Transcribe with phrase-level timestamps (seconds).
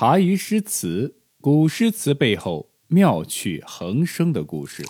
[0.00, 4.82] 茶余诗词，古诗词背后妙趣横生的故事。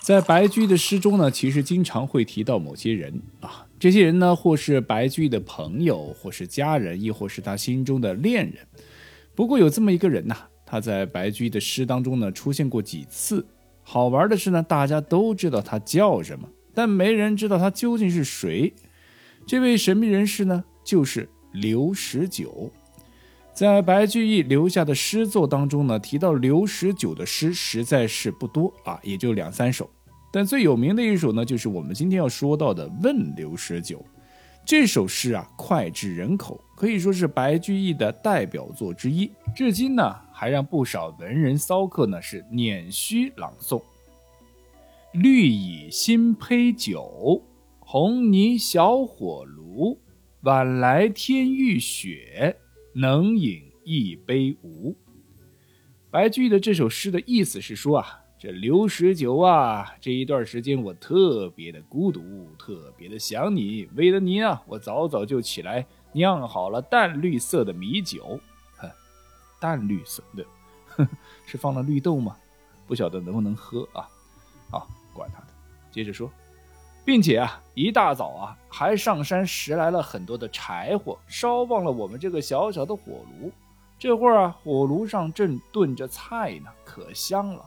[0.00, 8.66] 在白居易的诗中呢，其实经常会提到某些人啊，这些人呢，或是白居易的朋友，或是家人，亦或是他心中的恋人。
[9.36, 10.36] 不过有这么一个人呐，
[10.66, 13.46] 他在白居易的诗当中呢出现过几次。
[13.84, 18.74] 好玩的是呢，大家都知道他叫什么，但没人知道他究竟是谁。
[19.46, 22.72] 这位神秘人士呢，就是刘十九。
[23.56, 29.88] 在白居易留下的诗作当中呢，提到刘十九的诗实在是不多啊，也就两三首。
[30.30, 33.96] 但最有名的一首呢，就是我们今天要说到的《问刘十九》
[34.62, 39.32] 这首诗啊，脍炙人口，可以说是白居易的代表作之一。
[39.54, 43.80] 至今呢，还让不少文人骚客呢是捻须朗诵
[45.14, 47.42] ：“绿蚁新醅酒，
[47.78, 49.98] 红泥小火炉。
[50.42, 52.54] 晚来天欲雪。”
[52.98, 54.96] 能饮一杯无？
[56.10, 63.86] 白居易的这首诗的意思是说啊，这刘十九啊，这一段时间我特别的孤独，特别的想你。
[63.96, 68.40] 为了你啊，我早早就起来酿好了淡绿色的米酒。
[68.78, 68.90] 哼，
[69.60, 70.46] 淡绿色的，
[70.86, 71.06] 哼，
[71.44, 72.34] 是放了绿豆吗？
[72.86, 74.08] 不晓得能不能喝啊？
[74.70, 75.48] 好，管他的，
[75.90, 76.32] 接着说。
[77.06, 83.52] 并且啊，一大早啊，还上山拾来了很多的柴火，烧旺了我们这个小小的火炉。
[83.96, 87.64] 这会儿啊，火炉上正炖着菜呢，可香了。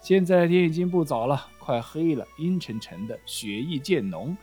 [0.00, 4.34] 现在天已经不早了，快黑了，阴沉沉的，雪意渐浓。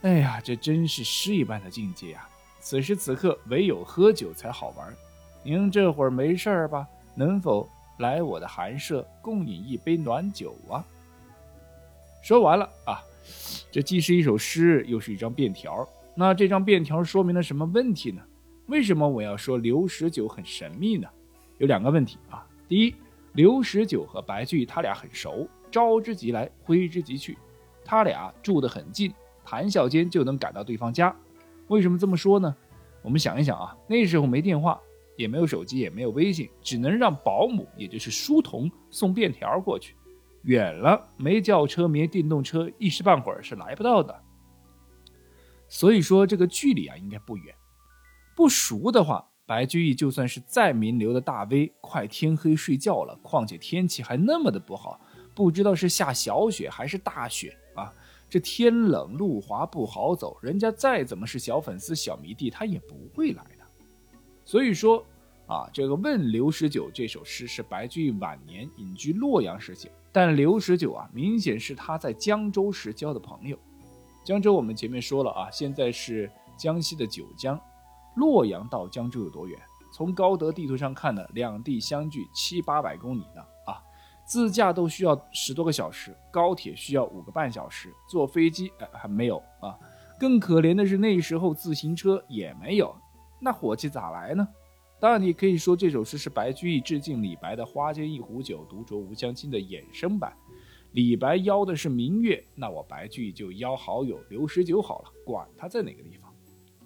[0.00, 2.26] 哎呀，这真是诗一般的境界啊！
[2.60, 4.96] 此时此刻，唯有喝酒才好玩。
[5.42, 6.86] 您这会儿没事儿吧？
[7.14, 10.82] 能否来我的寒舍共饮一杯暖酒啊？
[12.22, 13.04] 说完了啊。
[13.70, 15.86] 这既是一首诗，又是一张便条。
[16.14, 18.22] 那这张便条说明了什么问题呢？
[18.66, 21.08] 为什么我要说刘十九很神秘呢？
[21.58, 22.46] 有两个问题啊。
[22.66, 22.94] 第一，
[23.32, 27.38] 刘十九和白居易他俩很熟，招之即来，挥之即去，
[27.84, 29.12] 他俩住得很近，
[29.44, 31.14] 谈笑间就能赶到对方家。
[31.68, 32.54] 为什么这么说呢？
[33.00, 34.80] 我们想一想啊，那时候没电话，
[35.16, 39.94] 也没有手机，也没有微信，只能让保姆，也就是书童送便条过去。
[40.42, 44.22] 远了，没轿车，没电动车，一时半会儿是来不到的。
[45.68, 47.54] 所以说这个距离啊，应该不远。
[48.34, 55.00] 不熟的话，白居易就算是再名流的大 V，快天黑睡觉了，况且天气还那么的不好，
[55.34, 57.92] 不知道是下小雪还是大雪啊。
[58.30, 63.64] 这天冷路滑不好走，人家再怎么是小粉丝、小迷弟，他也不会来的。
[64.44, 65.04] 所以说。
[65.48, 73.58] 啊，这个《问刘十九》这首诗是白居易晚年隐居洛阳时写，但刘十九啊，明显是他在江州时交的朋友。
[74.22, 77.58] 江州我们前面说了啊，现在是江西的九江，
[78.16, 79.58] 洛阳到江州有多远？
[79.90, 83.80] 从高德地图上看呢，两地相距七八百公里呢啊，
[84.26, 89.74] 自驾都需要十多个小时，高铁需要五个半小时，坐飞机哎还没有啊。
[90.20, 92.94] 更可怜的是那时候自行车也没有，
[93.40, 94.46] 那火气咋来呢？
[95.00, 100.36] 当然，你可以说这首诗是白居易致敬李白的“花间一壶酒，独酌无相亲”的衍生版。
[100.92, 106.34] 李白邀的是明月，那我白居易就邀好友刘十九好了，管他在哪个地方。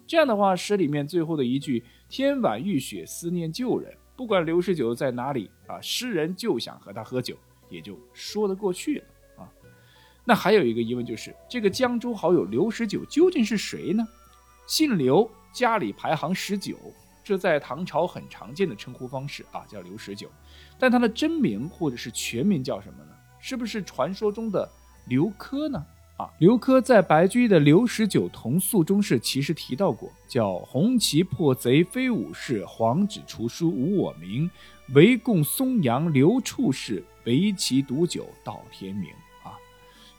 [0.05, 7.35] 这样的话，诗里面最后的一句“天晚欲雪，思念旧人”，不管刘十九在哪里啊，诗人就想和他喝酒，
[7.67, 9.05] 也就说得过去了
[9.37, 9.49] 啊。
[10.23, 14.07] 那还有一个疑问就是，这个江州好友刘十九究竟是谁呢？
[14.67, 16.77] 姓刘，家里排行十九。
[17.23, 20.29] 这在唐朝很常见的称呼方式啊，叫刘十九，
[20.77, 23.11] 但他的真名或者是全名叫什么呢？
[23.39, 24.69] 是不是传说中的
[25.07, 25.85] 刘珂呢？
[26.17, 34.49] 啊，刘珂在白居易的《刘十九同宿》中是其实提到过，叫红旗破贼非武士，黄纸除书无我名，
[34.89, 39.09] 唯共松阳刘处士，围棋独酒到天明。
[39.43, 39.57] 啊，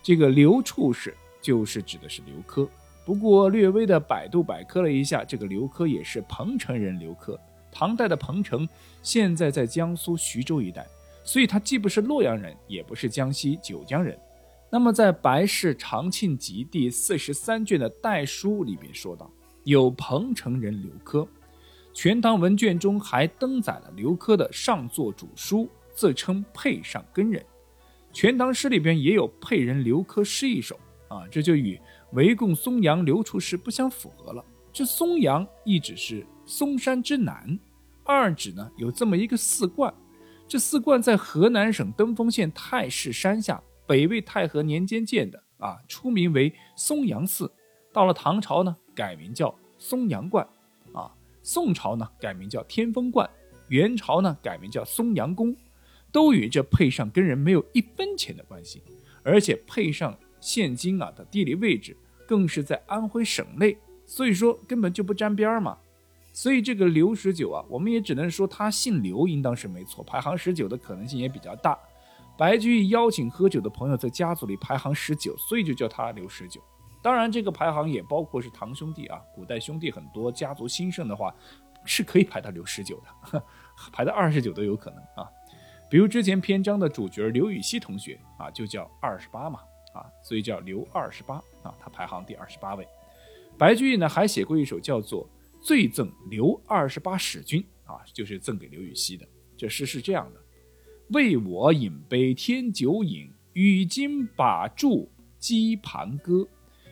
[0.03, 2.69] 这个刘处士就是指的是刘珂。
[3.05, 6.99] 不过略微的百度百科了一下，这个刘珂也是彭城人。
[6.99, 7.39] 刘珂，
[7.71, 8.67] 唐代的彭城
[9.03, 10.87] 现在在江苏徐州一带，
[11.23, 14.19] 所以他既不是洛阳人，也不是江西九江人。
[14.71, 19.31] 那么在《白氏长庆集》第四十三卷的代书里边说道，
[19.65, 21.25] 有彭城人刘珂，
[21.93, 27.41] 《全唐文卷》中还登载了刘珂的上作主书，自称沛上根人，
[28.15, 31.79] 《全唐诗》里边也有沛人刘珂诗一首啊，这就与。
[32.15, 34.45] 围共松阳刘处士不相符合了。
[34.73, 37.59] 这松阳一指是嵩山之南，
[38.03, 39.93] 二指呢有这么一个寺观，
[40.49, 47.51] 这寺观在河南省登封县太室山下，北魏太和年间建的啊，出名为松阳寺。
[47.93, 50.45] 到了唐朝呢，改名叫松阳观。
[50.93, 51.13] 啊，
[51.43, 53.29] 宋朝呢改名叫天风观，
[53.69, 55.57] 元朝呢改名叫松阳宫，
[56.11, 58.83] 都与这配上跟人没有一分钱的关系，
[59.23, 61.97] 而且配上现今啊的地理位置
[62.27, 63.77] 更是在安徽省内，
[64.07, 65.79] 所以说根本就不沾边嘛。
[66.33, 71.79] 所以这个刘十九啊，我们也只能说他姓刘，应当是没错，排行十九的可能性也比较大。
[72.37, 76.61] 白居易邀请喝酒的朋友在家族里排行十九，所以就叫他刘十九。
[77.01, 81.33] 当然，这个排行也包括是堂兄弟啊，古代兄弟很多，家族兴盛的话
[81.85, 83.01] 是可以排到刘十九
[83.31, 83.41] 的，
[83.93, 85.31] 排到二十九都有可能啊。
[85.89, 89.61] 比如之前篇章的主角刘禹锡同学啊，就叫二十八嘛
[89.95, 92.87] 啊，所以叫刘二十八啊，他排行第二十八位。
[93.57, 95.27] 白居易呢还写过一首叫做。
[95.63, 99.27] 醉赠刘二十八使君啊，就是赠给刘禹锡的。
[99.57, 100.41] 这诗是这样的：
[101.09, 105.09] 为我饮杯添酒饮，与君把箸
[105.39, 106.47] 击盘歌。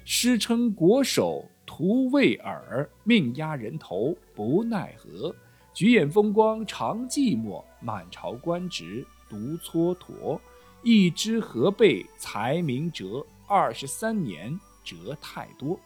[0.06, 5.36] 诗称国手徒为尔，命压人头不奈何。
[5.74, 10.40] 举眼风光常寂寞，满朝官职独蹉跎。
[10.82, 15.78] 一枝何备才名折，二十三年折太多。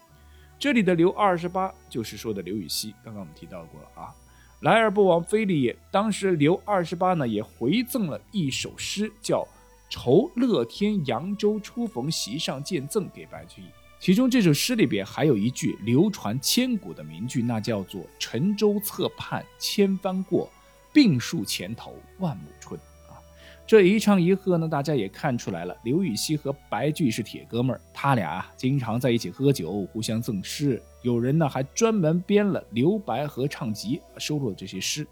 [0.57, 4.13] 这里的刘二十八就是说的刘禹锡，刚刚我们提到过了啊。
[4.61, 5.77] 来而不往非礼也。
[5.91, 9.41] 当时刘二十八呢也回赠了一首诗，叫
[9.87, 13.65] 《酬乐天扬州初逢席上见赠》给白居易。
[13.99, 20.49] 其中这首诗里边还有一句流传千古的名句，那叫做“沉舟侧畔千帆过，
[20.91, 22.79] 病树前头万木春”。
[23.67, 25.75] 这一唱一和呢，大家也看出来了。
[25.83, 30.81] 刘禹锡和白居易是铁哥们儿，他俩经常在一起喝酒，互相赠诗。
[31.01, 35.05] 有人呢还专门编了《刘白合唱集》，收录了这些诗。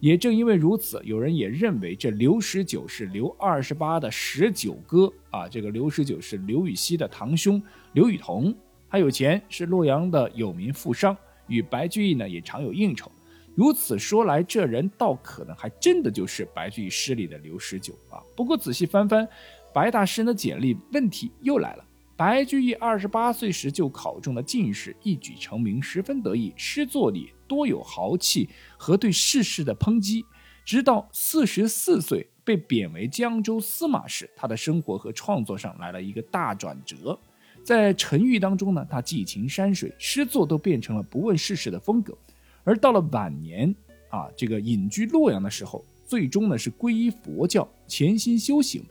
[0.00, 5.46] 也正因为如此，有人也认为这刘十九是刘二十八的十九哥啊。
[5.48, 7.62] 这个刘十九是刘禹锡的堂兄
[7.92, 8.52] 刘禹同，
[8.90, 11.16] 他有钱，是洛阳的有名富商，
[11.46, 13.12] 与白居易呢也常有应酬。
[13.54, 18.22] 如此说来，这人倒可能还真的就是白居易诗里的刘十九啊。
[18.34, 19.28] 不过仔细翻翻
[19.74, 21.84] 白大师的简历，问题又来了。
[22.16, 30.24] 白居易二十八岁时就考中了进士，一举成名，十分得意，诗作里多有豪气和对世事的抨击。
[30.64, 37.18] 直到四十四岁被贬为江州司马时，他的生活和创作上来了一个大转折。
[37.64, 42.16] 在沉郁当中呢，他寄情山水，诗作都变成了不问世事的风格。
[42.64, 43.74] 而到了晚年
[44.10, 48.84] 啊，这个隐居洛阳的时候，最终呢是皈依佛教，潜心修行。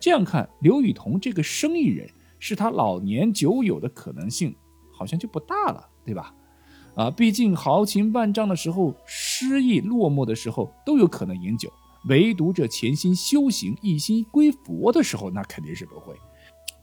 [0.00, 2.08] 这样看，刘禹同这个生意人
[2.38, 4.54] 是他老年酒友的可能性
[4.92, 6.34] 好像就不大了，对吧？
[6.94, 11.72] 啊，毕竟豪情万丈的时候，失意落寞的时候都有可能饮酒，
[12.08, 16.14] 唯独这潜心修行、一心归佛的时候，那肯定是不会。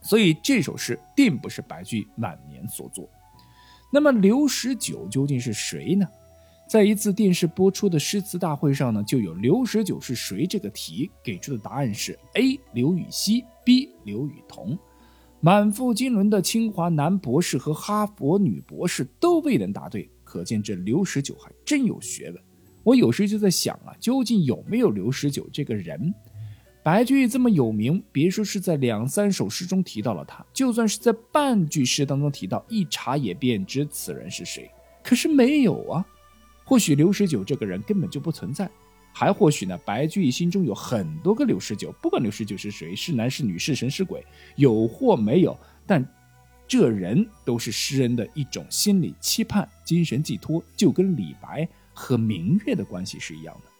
[0.02, 3.06] 所以这首诗并不是白居易晚年所作。
[3.92, 6.06] 那么刘十九究竟是谁呢？
[6.70, 14.78] 在一次电视播出的诗词大会上呢，就有刘十九是谁这个题，给出的答案是 A 刘禹锡，B 刘禹同。
[15.40, 22.40] 满腹经纶的清华男博士和哈佛女博士都未能答对，可见这刘十九还真有学问。
[22.84, 26.14] 我有时就在想啊，究竟有没有刘十九这个人？
[26.84, 34.70] 白居易这么有名，别说是在两三首诗中提到了他，就算是在半句诗当中提到，一查也便知此人是谁。
[35.02, 36.06] 可是没有啊。
[36.70, 38.70] 或许刘十九这个人根本就不存在，
[39.12, 39.76] 还或许呢？
[39.84, 44.24] 白居易心中有很多个刘十九，不管刘十九是谁，是男是女，是神是鬼，
[44.54, 46.06] 有或没有，但
[46.68, 53.70] 这人都是诗人的一种心理期盼、精神寄托，就跟李白和明月的关系是一样的。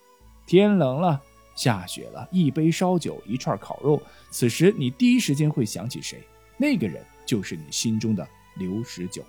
[0.44, 1.22] 天冷了，
[1.54, 6.20] 下雪了，一杯烧酒，一串烤肉，此时你第一时间会想起谁？
[6.56, 9.22] 那个人就是你心中的刘十九。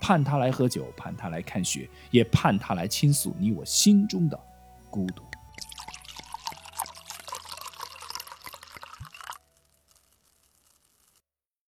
[0.00, 4.38] 盼他来喝酒，盼他来看雪，也盼他来倾诉你我心中的
[4.90, 5.22] 孤独。